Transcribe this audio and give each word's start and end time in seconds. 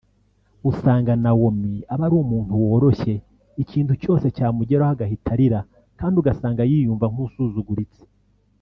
usanga 0.69 1.11
Naomi 1.23 1.73
aba 1.93 2.03
ari 2.07 2.15
umuntu 2.23 2.53
woroshye 2.63 3.13
ikintu 3.63 3.93
cyose 4.03 4.25
cyamugeraho 4.35 4.91
agahita 4.95 5.29
arira 5.35 5.59
kandi 5.99 6.15
ugasanga 6.21 6.61
yiyumva 6.71 7.05
nkusuzuguritse 7.13 8.01